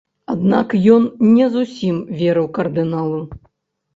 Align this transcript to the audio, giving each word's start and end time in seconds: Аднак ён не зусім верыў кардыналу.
Аднак 0.33 0.71
ён 0.93 1.03
не 1.35 1.45
зусім 1.55 1.99
верыў 2.21 2.47
кардыналу. 2.57 3.21